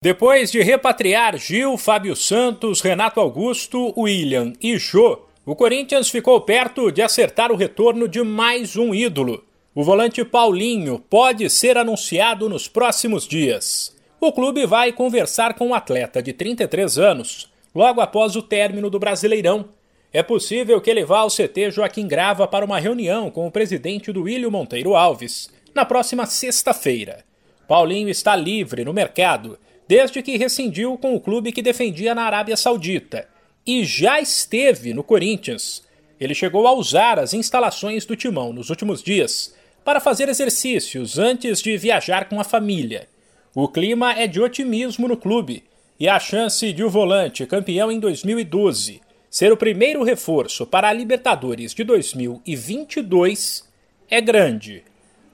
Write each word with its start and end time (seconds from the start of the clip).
Depois 0.00 0.52
de 0.52 0.62
repatriar 0.62 1.36
Gil, 1.36 1.76
Fábio 1.76 2.14
Santos, 2.14 2.80
Renato 2.80 3.18
Augusto, 3.18 3.92
William 3.98 4.52
e 4.62 4.78
Jô, 4.78 5.22
o 5.44 5.56
Corinthians 5.56 6.08
ficou 6.08 6.40
perto 6.40 6.92
de 6.92 7.02
acertar 7.02 7.50
o 7.50 7.56
retorno 7.56 8.06
de 8.06 8.22
mais 8.22 8.76
um 8.76 8.94
ídolo. 8.94 9.44
O 9.74 9.82
volante 9.82 10.24
Paulinho 10.24 11.00
pode 11.10 11.50
ser 11.50 11.76
anunciado 11.76 12.48
nos 12.48 12.68
próximos 12.68 13.26
dias. 13.26 13.92
O 14.20 14.30
clube 14.30 14.64
vai 14.66 14.92
conversar 14.92 15.54
com 15.54 15.66
o 15.66 15.68
um 15.70 15.74
atleta 15.74 16.22
de 16.22 16.32
33 16.32 16.96
anos, 16.96 17.50
logo 17.74 18.00
após 18.00 18.36
o 18.36 18.42
término 18.42 18.88
do 18.88 19.00
Brasileirão. 19.00 19.64
É 20.12 20.22
possível 20.22 20.80
que 20.80 20.90
ele 20.90 21.04
vá 21.04 21.18
ao 21.18 21.28
CT 21.28 21.72
Joaquim 21.72 22.06
Grava 22.06 22.46
para 22.46 22.64
uma 22.64 22.78
reunião 22.78 23.32
com 23.32 23.48
o 23.48 23.50
presidente 23.50 24.12
do 24.12 24.22
William 24.22 24.50
Monteiro 24.50 24.94
Alves 24.94 25.50
na 25.74 25.84
próxima 25.84 26.24
sexta-feira. 26.24 27.24
Paulinho 27.66 28.08
está 28.08 28.36
livre 28.36 28.84
no 28.84 28.94
mercado 28.94 29.58
desde 29.88 30.22
que 30.22 30.36
rescindiu 30.36 30.98
com 30.98 31.14
o 31.14 31.20
clube 31.20 31.50
que 31.50 31.62
defendia 31.62 32.14
na 32.14 32.24
Arábia 32.24 32.56
Saudita 32.56 33.26
e 33.66 33.84
já 33.84 34.20
esteve 34.20 34.92
no 34.92 35.02
Corinthians. 35.02 35.82
Ele 36.20 36.34
chegou 36.34 36.66
a 36.66 36.72
usar 36.72 37.18
as 37.18 37.32
instalações 37.32 38.04
do 38.04 38.14
Timão 38.14 38.52
nos 38.52 38.68
últimos 38.68 39.02
dias 39.02 39.54
para 39.84 40.00
fazer 40.00 40.28
exercícios 40.28 41.18
antes 41.18 41.62
de 41.62 41.76
viajar 41.78 42.28
com 42.28 42.38
a 42.38 42.44
família. 42.44 43.08
O 43.54 43.66
clima 43.66 44.12
é 44.12 44.26
de 44.26 44.40
otimismo 44.40 45.08
no 45.08 45.16
clube 45.16 45.64
e 45.98 46.06
a 46.06 46.20
chance 46.20 46.70
de 46.72 46.84
o 46.84 46.90
volante 46.90 47.46
campeão 47.46 47.90
em 47.90 47.98
2012 47.98 49.00
ser 49.30 49.52
o 49.52 49.56
primeiro 49.56 50.02
reforço 50.02 50.66
para 50.66 50.88
a 50.88 50.92
Libertadores 50.92 51.74
de 51.74 51.84
2022 51.84 53.66
é 54.10 54.20
grande. 54.20 54.82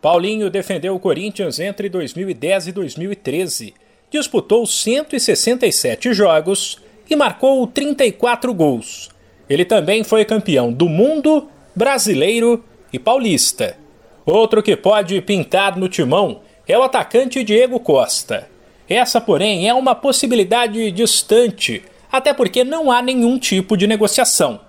Paulinho 0.00 0.50
defendeu 0.50 0.94
o 0.94 1.00
Corinthians 1.00 1.58
entre 1.58 1.88
2010 1.88 2.68
e 2.68 2.72
2013 2.72 3.74
disputou 4.14 4.64
167 4.64 6.14
jogos 6.14 6.78
e 7.10 7.16
marcou 7.16 7.66
34 7.66 8.54
gols. 8.54 9.10
Ele 9.50 9.64
também 9.64 10.04
foi 10.04 10.24
campeão 10.24 10.72
do 10.72 10.88
mundo, 10.88 11.48
brasileiro 11.74 12.64
e 12.92 12.98
paulista. 12.98 13.76
Outro 14.24 14.62
que 14.62 14.76
pode 14.76 15.20
pintar 15.20 15.76
no 15.76 15.88
timão 15.88 16.42
é 16.66 16.78
o 16.78 16.84
atacante 16.84 17.42
Diego 17.42 17.80
Costa. 17.80 18.48
Essa, 18.88 19.20
porém, 19.20 19.68
é 19.68 19.74
uma 19.74 19.96
possibilidade 19.96 20.92
distante, 20.92 21.82
até 22.12 22.32
porque 22.32 22.62
não 22.62 22.92
há 22.92 23.02
nenhum 23.02 23.36
tipo 23.36 23.76
de 23.76 23.88
negociação. 23.88 24.60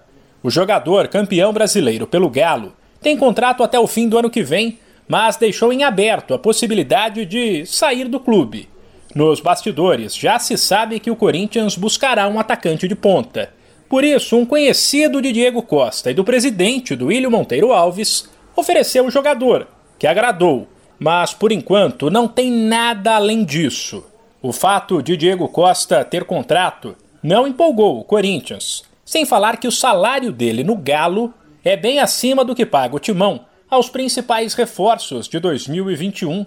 O 0.41 0.49
jogador 0.49 1.07
campeão 1.07 1.53
brasileiro 1.53 2.07
pelo 2.07 2.31
Galo 2.31 2.73
tem 2.99 3.15
contrato 3.15 3.61
até 3.61 3.79
o 3.79 3.85
fim 3.85 4.09
do 4.09 4.17
ano 4.17 4.29
que 4.31 4.41
vem, 4.41 4.79
mas 5.07 5.37
deixou 5.37 5.71
em 5.71 5.83
aberto 5.83 6.33
a 6.33 6.39
possibilidade 6.39 7.25
de 7.25 7.63
sair 7.67 8.07
do 8.07 8.19
clube. 8.19 8.67
Nos 9.15 9.39
bastidores, 9.39 10.13
já 10.13 10.37
se 10.37 10.57
sabe 10.57 10.99
que 10.99 11.09
o 11.09 11.15
Corinthians 11.15 11.77
buscará 11.77 12.27
um 12.27 12.37
atacante 12.37 12.85
de 12.85 12.95
ponta. 12.95 13.49
Por 13.87 14.03
isso, 14.03 14.35
um 14.35 14.45
conhecido 14.45 15.21
de 15.21 15.31
Diego 15.31 15.61
Costa 15.61 16.11
e 16.11 16.13
do 16.13 16.25
presidente 16.25 16.97
do 16.97 17.05
William 17.05 17.29
Monteiro 17.29 17.71
Alves 17.71 18.29
ofereceu 18.57 19.05
o 19.05 19.09
jogador, 19.09 19.69
que 19.97 20.05
agradou, 20.05 20.67
mas 20.99 21.33
por 21.33 21.53
enquanto 21.53 22.09
não 22.09 22.27
tem 22.27 22.51
nada 22.51 23.15
além 23.15 23.45
disso. 23.45 24.03
O 24.41 24.51
fato 24.51 25.01
de 25.01 25.15
Diego 25.15 25.47
Costa 25.47 26.03
ter 26.03 26.25
contrato 26.25 26.93
não 27.23 27.47
empolgou 27.47 28.01
o 28.01 28.03
Corinthians, 28.03 28.83
sem 29.05 29.25
falar 29.25 29.61
que 29.61 29.67
o 29.67 29.71
salário 29.71 30.29
dele 30.29 30.61
no 30.61 30.75
Galo 30.75 31.33
é 31.63 31.77
bem 31.77 31.99
acima 31.99 32.43
do 32.43 32.53
que 32.53 32.65
paga 32.65 32.97
o 32.97 32.99
Timão 32.99 33.45
aos 33.69 33.87
principais 33.87 34.53
reforços 34.53 35.29
de 35.29 35.39
2021 35.39 36.45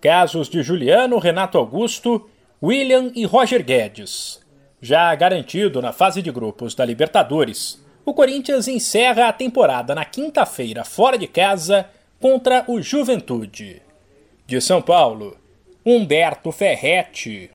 Casos 0.00 0.48
de 0.48 0.62
Juliano, 0.62 1.18
Renato 1.18 1.58
Augusto, 1.58 2.28
William 2.62 3.10
e 3.14 3.24
Roger 3.24 3.64
Guedes. 3.64 4.40
Já 4.80 5.12
garantido 5.14 5.82
na 5.82 5.92
fase 5.92 6.22
de 6.22 6.30
grupos 6.30 6.74
da 6.74 6.84
Libertadores, 6.84 7.82
o 8.04 8.14
Corinthians 8.14 8.68
encerra 8.68 9.28
a 9.28 9.32
temporada 9.32 9.94
na 9.94 10.04
quinta-feira 10.04 10.84
fora 10.84 11.18
de 11.18 11.26
casa 11.26 11.88
contra 12.20 12.64
o 12.68 12.80
Juventude. 12.80 13.82
De 14.46 14.60
São 14.60 14.80
Paulo, 14.80 15.36
Humberto 15.84 16.52
Ferretti. 16.52 17.46